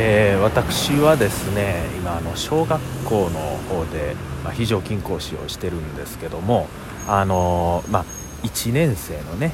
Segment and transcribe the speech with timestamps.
[0.00, 6.68] えー、私はですね今あの小学校の方で、まあ、非常勤講師をしてるんですけども
[7.08, 8.04] あのー、まあ、
[8.44, 9.52] 1年生のね、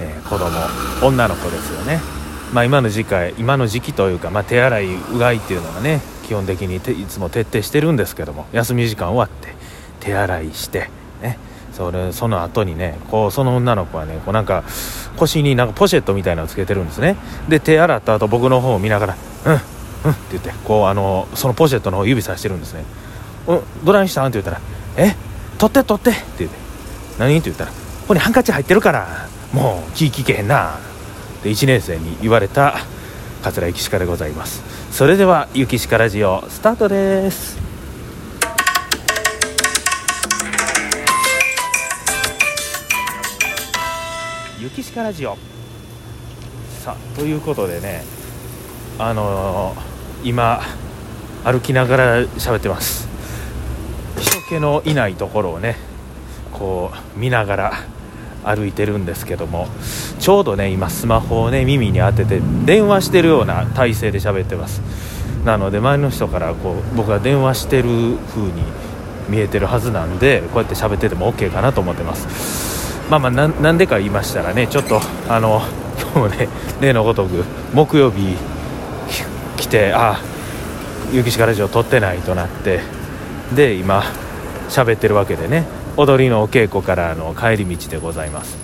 [0.00, 0.48] えー、子供
[1.06, 2.00] 女の子ですよね、
[2.54, 9.54] まあ、今の時期今の時期というか、まあ、手洗いうがいっていうのがね基本的にいつも徹底してるんですけども休み時間終わって
[10.00, 10.88] 手洗いして
[11.20, 11.38] ね
[11.74, 14.64] それその後にねこうその女の子はねこうなんか
[15.18, 17.16] 腰になんかポシェットみたいなのをつけてるんですね。
[17.50, 19.60] で手洗った後僕の方を見ながら「うん」
[20.10, 22.84] って言ってこうあのそのポシェットの指さしてるんですね
[23.46, 24.60] 「うんどないしたん?」って言ったら
[24.96, 25.14] 「え
[25.58, 26.56] 取って取って」って言って
[27.18, 27.76] 「何?」って言ったら「こ
[28.08, 30.78] こにハンカチ入ってるからもう気聞けへんな」
[31.40, 32.76] って1年生に言われた
[33.42, 34.62] 桂ゆきしかでございます。
[34.92, 37.58] それではゆきしかラジオスタートです。
[44.60, 45.36] ゆきしかラジオ。
[46.84, 48.04] さあということでね
[48.98, 49.91] あのー、
[50.24, 50.60] 今
[51.44, 53.08] 歩きながら喋ってます。
[54.18, 55.76] 人気のいないところをね
[56.52, 57.72] こう見ながら
[58.44, 59.68] 歩いてるんですけども
[60.18, 64.80] ちょうどね今スマホをね耳に当てて電話してるような体勢で喋ってます。
[65.44, 67.88] なので周りの人からこう僕が電話してる
[68.28, 68.62] 風に
[69.28, 73.00] 見えてるはずなんでこうやって喋ってても OK かなと思ってます。
[73.10, 75.62] まあまあなんでか言いましたらねちょっとあの
[76.00, 76.48] 今日もね
[76.80, 77.44] 例のごとく
[77.74, 78.36] 木曜日
[79.72, 80.20] てああ
[81.12, 82.80] 雪鹿ラジオ撮ってないとなって。
[83.56, 84.02] で今
[84.68, 85.64] 喋ってるわけでね。
[85.96, 88.56] 踊りのお稽古からの帰り道でございます。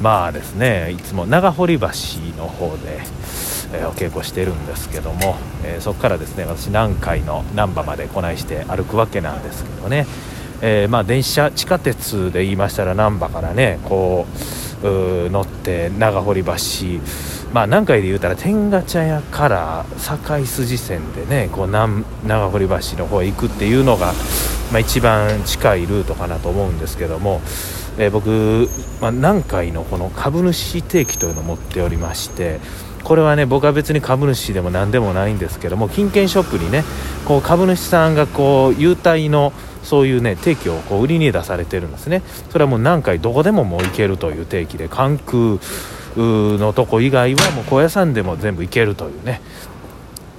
[0.00, 1.86] まあですねいつも長堀橋
[2.38, 3.00] の方で、
[3.72, 10.06] えー、お稽古してるんですけども、えー、そこからですね私南海の難波までこないして歩くわけなんですけどね。
[10.62, 14.26] えー、まあ、電車地下鉄で言いましたら難波からねこ
[14.82, 16.52] う乗って長堀橋
[17.52, 24.12] まあ、南海で言うたら天下茶屋から堺筋線でねこう長堀橋の方へ行くっていうのが、
[24.72, 27.40] まあ、一番近いルートかなと思うんですけども、
[27.98, 28.68] えー、僕、
[29.00, 32.60] まあ、南海のこの株主定期というのを持っておりまして
[33.04, 36.82] これはね僕は別に株主でも何でもないんですけども金券ショップにね
[37.24, 39.52] こう株主さんがこう優待の
[39.84, 42.22] そういうね定期をこう売りに出されてるんですね。
[42.50, 45.60] それはもう何回どこでももう行けるという定期で関空
[46.16, 49.40] のとこ以外はもう高野山でも全部行けるというね。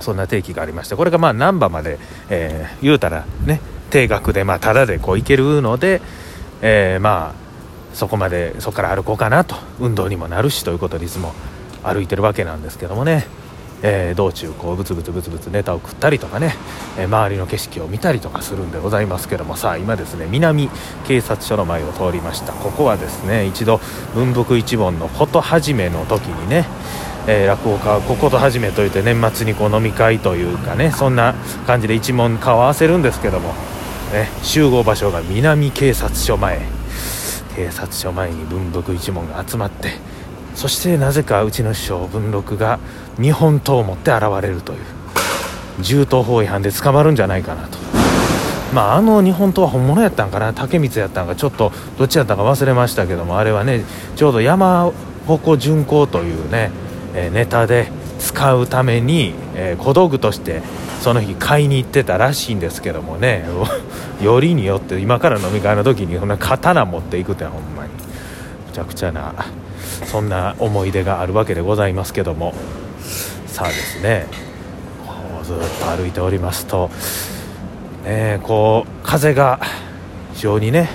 [0.00, 0.96] そんな定期がありまして。
[0.96, 1.98] これがまあ難波まで、
[2.28, 3.60] えー、言うたらね
[3.90, 6.02] 定額でまあタダでこう行けるので、
[6.60, 9.56] えー、まあそこまでそこから歩こうかなと。
[9.80, 11.32] 運動にもなるしということでいつも
[11.82, 13.26] 歩いてるわけなんですけどもね。
[13.82, 16.54] えー、道中こうブツブツブツブツネタを食ったりとかね、
[16.98, 20.70] えー、周りの景色を見たりとかするんでございますけどもさあ今ですね南
[21.06, 22.52] 警察署の前を通りました。
[22.52, 23.80] ここはですね一度
[24.14, 26.66] 文福一門のこと始めの時にね
[27.28, 31.34] えー、落語家ここと始めといて年末にこう飲み会というかねそんな
[31.66, 33.48] 感じで一門顔合わせるんですけども、
[34.12, 36.76] ね、集合場所が南警察署前。
[37.56, 39.92] 警察署前に文福一門が集まって
[40.54, 42.78] そしてなぜかうちの師匠文禄が
[43.20, 44.78] 日本刀を持って現れるという。
[45.80, 47.78] 銃刀法違反で捕まるんじゃないかなと。
[48.74, 50.52] まああの日本刀は本物やったんかな。
[50.52, 53.38] 竹光やったんかちょっとどっちやったか忘れましたけども。
[53.38, 53.84] あれはね
[54.16, 54.92] ちょうど山
[55.26, 56.70] 鉾巡行というね、
[57.14, 60.62] えー、ネタで使うために、えー、小道具として
[61.00, 63.44] その日買いに行ってたらしいんですけどもね。
[64.22, 67.90] よりによって今から飲み会の時にそんな刀持っていくってほんまに。
[67.90, 69.32] むちゃくちゃな
[70.04, 72.54] そんな思い出があるわけでございますけども。
[73.56, 74.26] さあですね。
[75.06, 76.90] こうずっと歩いておりますと、
[78.04, 79.60] ね、こう風が
[80.34, 80.90] 非常にね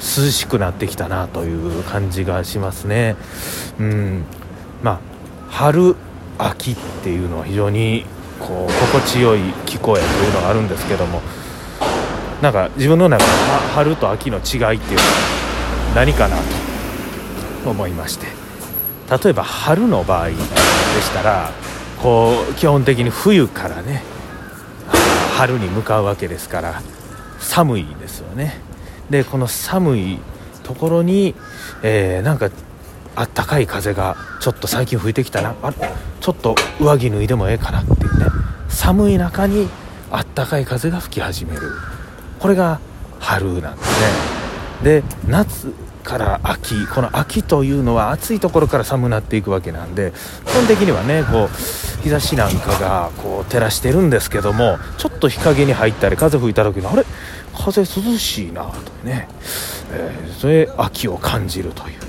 [0.00, 3.14] 涼しくなってきたなという感じがしますね。
[3.78, 4.24] うん。
[4.82, 4.98] まあ、
[5.50, 5.94] 春
[6.36, 8.06] 秋っていうのは非常に
[8.40, 11.22] こう心地よい気候やというのがあるんですけども
[12.42, 13.30] なんか自分の中で
[13.72, 15.12] 春と秋の違いっていうのは
[15.94, 16.38] 何かな
[17.62, 18.26] と思いまして。
[19.22, 21.52] 例えば春の場合でしたら
[22.04, 24.02] こう基本的に冬からね
[25.38, 26.82] 春に向かうわけですから
[27.40, 28.60] 寒いですよね。
[29.08, 30.18] でこの寒い
[30.64, 31.34] ところに、
[31.82, 32.50] えー、なんか
[33.16, 35.54] あったかい風がちょっと最近吹いてきたな。
[35.62, 35.72] あ
[36.20, 38.26] ちょっと上着脱いでもええかなっていうね。
[38.68, 39.70] 寒い中に
[40.10, 41.72] あったかい風が吹き始める。
[42.38, 42.80] これが
[43.18, 44.33] 春なんですね。
[44.82, 45.72] で夏
[46.02, 50.12] から秋この秋というのは暑いところから寒くなっていくわけなんで
[50.46, 57.04] 基本的にはねこう日差しなんかがこう照らしてるんですけどもちょっと日陰に入ったり風吹いた時にあれ？
[57.54, 57.86] 風涼
[58.18, 59.28] しいなとね、
[59.92, 62.00] えー、それ秋を感じるという。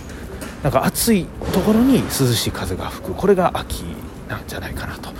[0.63, 3.13] なんか暑いところに涼しい風が吹く。
[3.13, 3.83] これが秋
[4.27, 5.12] なんじゃないかなと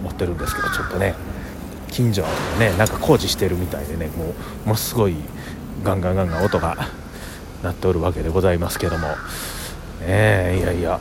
[0.00, 1.14] 思ってるんですけどちょっとね
[1.90, 2.22] 近所
[2.58, 4.34] でねなんか工事してるみたいでねもうも
[4.68, 5.14] のすごい
[5.82, 6.76] ガンガンガンガン音が
[7.62, 9.08] 鳴っておるわけでございますけども。
[9.08, 9.14] ね
[10.06, 11.00] えいやいや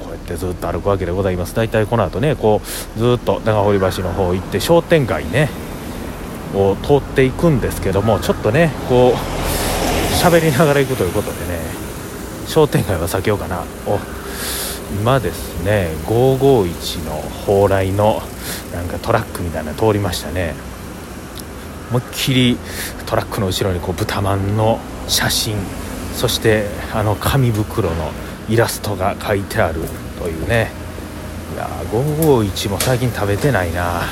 [0.00, 1.54] こうやってずっと歩くわけでございます。
[1.54, 2.60] 大体この後ねこ
[2.96, 5.48] うずっと長堀橋の方行って商店街ね
[6.54, 9.14] を通っていくんですけどもちょっとねこう
[10.14, 11.58] 喋りながら行くということでね
[12.46, 13.64] 商店街は避けようかな。
[13.86, 13.98] お
[15.00, 18.22] 今ですね551の蓬莱の
[18.72, 20.54] なんかトラックみたいなの通りましたね。
[21.94, 22.58] 思いっきり
[23.06, 25.56] トラックの後ろにこう豚まんの写真
[26.12, 28.10] そしてあの紙袋の
[28.48, 29.80] イラストが書いてある
[30.18, 30.70] というね。
[31.54, 34.02] いや551も最近食べてないな。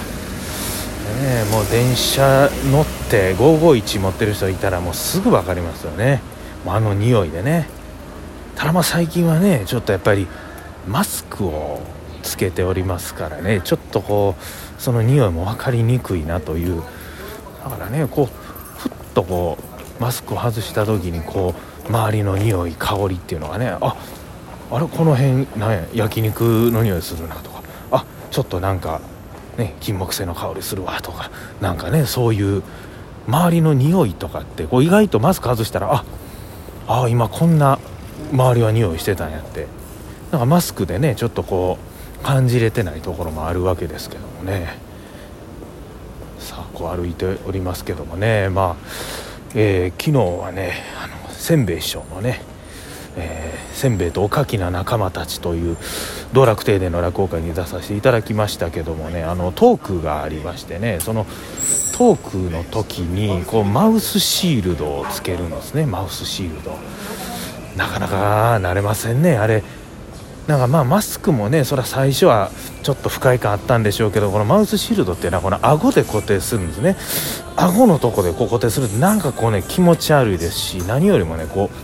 [1.20, 6.20] ねもう電車乗って551持ってる人いたらもうすぐ分かりますよね。
[6.64, 7.69] もうあの匂いでね。
[8.55, 10.28] ただまあ最近はねちょっとやっぱり
[10.87, 11.81] マスクを
[12.23, 13.61] つけておりますからね。
[13.64, 16.82] ちょっとこうその匂いも分かりにくいなという
[17.62, 18.26] だからねこう
[18.79, 19.59] ふっとこ
[19.99, 21.55] うマスクを外した時にこ
[21.87, 23.97] う周りの匂い香りっていうのがねあ
[24.70, 29.00] あれこの辺なんや焼肉の匂いするなとかあちょっとなんか
[29.59, 31.31] ね金木犀の香りするわとか
[31.61, 32.62] なんかねそういう
[33.29, 35.93] 周りの匂いとかってこう意外とマスク外したら
[36.88, 37.79] ああ今こんな
[38.32, 39.67] 周りは匂いしてたんやって。
[40.32, 41.79] なんかマスクでねちょっとこ
[42.20, 44.79] う感じれてないところもあるわけですけどもね。
[46.72, 48.48] こう歩いておりますけどもね。
[48.48, 48.86] まあ、
[49.54, 50.72] えー、昨日はね
[51.02, 52.42] あのせんべい師匠のね
[53.16, 55.76] えー、せんべいとおかきな仲間たちという
[56.32, 59.22] 道楽亭での落語会に出させていただきましたけどもね。
[59.22, 61.26] あのトークがありましてねその
[61.96, 65.84] トークの時にこうマウスシールドをつけるんですね。
[65.84, 66.72] マウスシールド。
[67.76, 69.36] なかなか慣れませんね。
[69.36, 69.62] あれ
[70.46, 72.50] なんかまあマスクもねそれは最初は
[72.82, 76.96] ちょっと不快感あったんでしょうけどこのマウスシールドっていうのはこの顎で固定するんですね。
[77.56, 81.76] 顎のとこでこう固定するとなんかこうね気持ち悪いですし何よりもねこう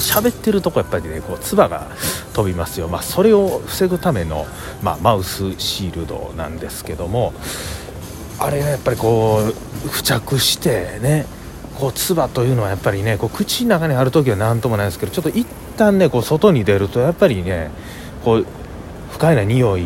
[0.00, 1.86] 喋ってるとこやっぱりねこう唾が
[2.34, 2.88] 飛びますよ。
[2.88, 4.46] まあそれを防ぐための、
[4.82, 7.32] まあ、マウスシールドなんですけども
[8.38, 9.40] あれがやっぱりこ
[9.84, 11.26] う付着してね
[11.78, 15.46] こう唾というのはやっぱりねこう口の中にある時は何ともないですけどちょっと一
[15.80, 17.70] 旦ねこう外に出るとやっぱりね
[18.24, 18.46] こう
[19.10, 19.84] 不快な匂い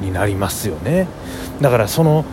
[0.00, 1.06] になりますよね。
[1.60, 2.24] だからその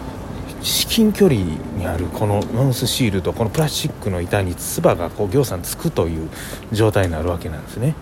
[0.62, 1.42] 至近距離
[1.78, 6.30] にあるこのマウスシールとこのプラスチックの板に唾がこう行さんつくという
[6.72, 7.96] 状態になるわけなんですね。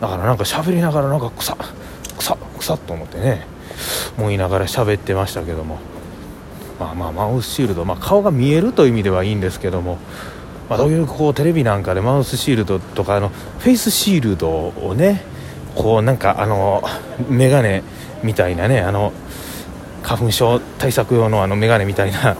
[0.00, 1.56] だからなんか喋りながらなんか草
[2.18, 3.46] 草草と思ってね
[4.18, 5.78] 思いながら喋ってましたけども。
[6.80, 9.98] まあまあマウスシールド、まあ、顔が見えるという意味ではいいんですけども、
[10.70, 15.20] まあ、どういうこうテレビなんかでマウスシールドとかあのフェイスシールドをね
[15.74, 16.80] こうなんかあの
[17.28, 17.82] 眼鏡
[18.22, 19.12] みたいなねあの
[20.04, 22.36] 花粉症対策用のあの眼鏡みたいな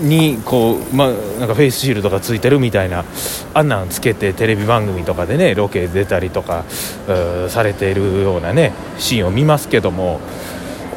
[0.00, 1.08] にこう、まあ、
[1.38, 3.04] なんかフェイスシールドがついてるみたいな
[3.54, 6.64] あんなんつけてテレビ番組とかでねロケ出たりとか
[7.48, 10.20] されているようなねシーンを見ますけども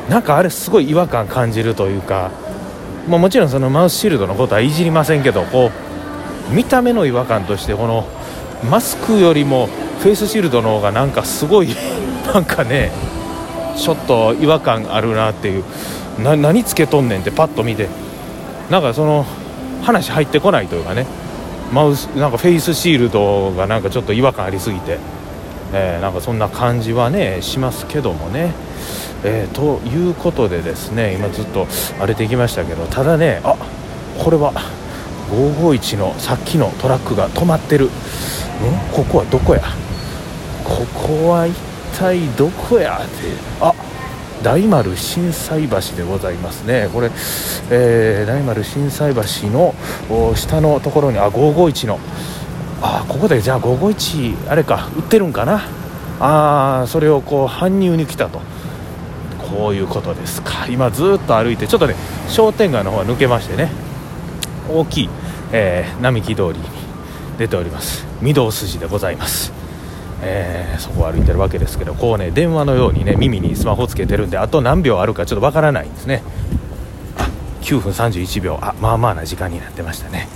[0.09, 2.31] なんかあれすごい違和感感じるというか、
[3.07, 5.90] まあ、もちろんそのマウスシールドのことはいじりませんけどこう
[6.51, 8.07] 見た目の違和感としてこの
[8.69, 9.67] マスクよりも
[9.99, 11.69] フェイスシールドの方がなんかすごい
[12.33, 12.91] なんかね
[13.75, 15.63] ちょっと違和感あるなっていう。
[16.19, 17.87] 何つけとんねんってパッと見て。
[18.69, 19.25] なんかその
[19.81, 21.05] 話入ってこないというかね。
[21.73, 24.97] マウスなんかフェイスシールドがなんかちょっと違和感ありすぎて、
[25.73, 28.53] えー、なんかそんな感じはねしますけどもね。
[29.23, 31.67] えー、ということでですね今ずっと
[31.99, 33.55] 歩いてきましたけどただねあ
[34.17, 34.51] これは
[35.31, 37.85] 551のさっきのトラックが止まってる。
[37.85, 37.89] ん
[38.93, 39.63] ここはどこや？
[40.63, 41.57] ここは一
[41.97, 42.99] 体どこや？
[42.99, 43.13] って。
[43.61, 43.73] あ
[44.43, 46.89] 大丸心斎橋でございますね。
[46.91, 47.09] これ、
[47.69, 49.73] えー、大丸心斎橋の
[50.35, 51.99] 下のところにあ551の。
[52.81, 54.89] あここでじゃあ551あれか。
[54.97, 55.61] 売ってるんかな？
[56.19, 58.41] あそれをこう搬入に来たと。
[59.39, 60.67] こういうことですか。
[60.67, 61.95] 今ずっと歩いてちょっとね
[62.27, 63.71] 商店街の方は抜けましてね。
[64.69, 65.09] 大きい、
[65.51, 66.65] えー、並木通りに
[67.37, 68.05] 出ております。
[68.23, 69.51] 御堂筋でございます。
[70.23, 76.23] えー、そこを歩いてるわけですけどこうね電話のようにね耳にスマホつけてるんであと何秒あるかちょっとわからないんですね。
[77.17, 77.27] あ
[77.61, 78.59] 9分31秒。
[78.61, 80.27] あまあまあな時間になってましたね。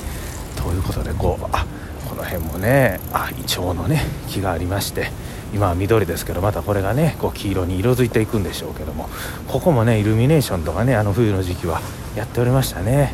[0.56, 1.66] ということでこうあ
[2.10, 5.12] この辺もねあイチョウのね木がありまして
[5.54, 9.10] 今は緑ですけどまたこれがねこう黄色に色づいていくんでしょうけども
[9.48, 11.82] ここもねイルミネーションとかねあの冬の時期は
[12.16, 13.14] やっておりましたね、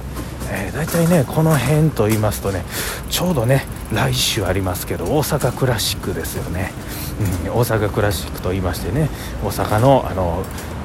[0.52, 2.64] えー、大体ねこの辺と言いますとね
[3.10, 6.72] ちょうどね来週ありますけど大阪クラシックですよね、
[7.46, 9.10] うん、大阪クラシックと言いましてね
[9.44, 10.44] 大阪のあの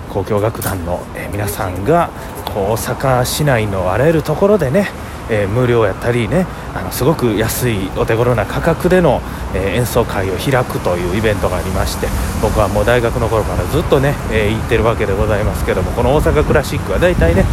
[0.09, 2.09] 交響楽団の、え皆さんが
[2.55, 4.89] こう大阪市内のあらゆるところでね
[5.31, 9.21] えー、無料やったりねあのすごく安いお手頃な価格での、
[9.55, 12.07] えー、演奏会を開くというイベントがありまして
[12.43, 17.45] 僕はもう大学の頃からずっとね、えー、行ってるわけでございますけどもこの大阪クラシックは大体ね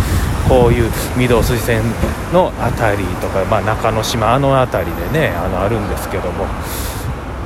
[0.48, 1.84] こういう御堂筋線
[2.34, 6.46] の辺りとか、まあ、中之島あの辺りでねあのあるんですけども。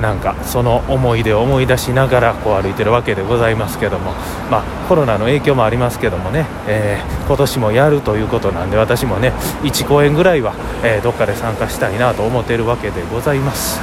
[0.00, 4.12] なんかその思い出を思い出しながらこう歩いてるわけでございますけども、
[4.50, 13.80] まあ、コロナの影響もありますけどもね、えー、今年もやるということなんで私もね1公演ぐらいは、えー、どっかで参加したいなと思っているわけでございます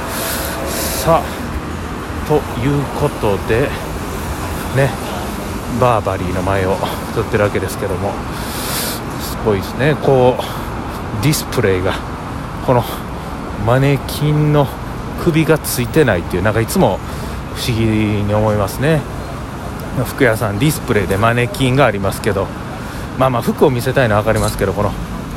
[1.02, 3.68] さあということで
[4.74, 4.90] ね
[5.80, 6.76] バーバリーの前を
[7.14, 8.12] 撮ってるわけですけども
[9.46, 9.94] ごいですね。
[10.02, 11.94] こうディスプレイが
[12.66, 12.82] この
[13.64, 14.66] マネキンの
[15.22, 16.98] 首がついてないっていうなんかいつも
[17.54, 19.00] 不思議に思いますね。
[20.04, 22.46] 服屋さんディスプレイでマネキンがありますけど
[23.18, 24.92] まあまあ服を見せたいのは分かりますけどこの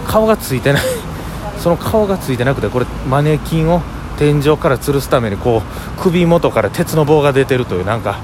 [0.05, 0.81] 顔がついてない。
[1.59, 3.81] その顔がついてなくてこれマネキンを
[4.17, 5.61] 天井から吊るすためにこ
[5.97, 8.17] う首元から鉄の棒が出てるというなんか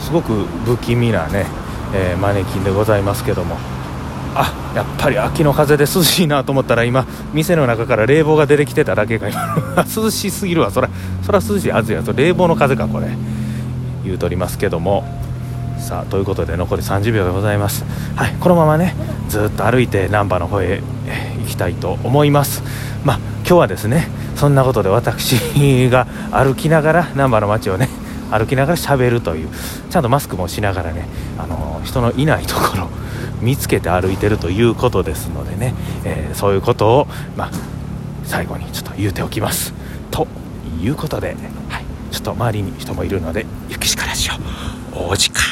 [0.00, 1.46] すごく不気味なね、
[1.92, 3.77] えー、マネキンでございますけども。
[4.34, 9.84] あやっぱり秋の風で涼しいなと思ったら今店の中から冷房が出てきてただけか今。
[9.96, 10.88] 涼しすぎるわそら。
[11.22, 13.08] そら涼しいはずやそ冷房の風かこれ。
[14.04, 15.04] 言うとりますけども。
[15.78, 17.84] さあということで残り30秒でございます。
[18.16, 18.94] はいこのままね
[19.28, 20.82] ずっと歩いて難波の方へ
[21.40, 22.62] 行きたいと思います。
[23.04, 27.88] まあ今日はですねそんなことで私が歩きながら難波の街をね
[28.30, 29.48] 歩きながら喋るという
[29.88, 31.06] ちゃんとマスクもしながらね
[31.38, 32.88] あの人のいないところ
[33.40, 37.50] 見つけて歩いてるということですのでね、えー、そういうことを、まあ、
[38.24, 39.72] 最後にちょっと言うておきます。
[40.10, 40.26] と
[40.82, 41.36] いうことで、
[41.68, 45.10] はい、ちょっと周りに人もいるので、雪しからしよう。
[45.10, 45.42] お時間